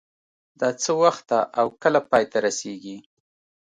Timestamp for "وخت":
1.03-1.23